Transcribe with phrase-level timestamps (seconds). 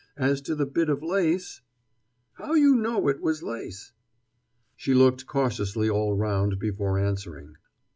[0.17, 1.61] As to the bit of lace"
[2.39, 3.91] "How you know it was lace?"
[4.75, 7.55] She looked cautiously all round before answering.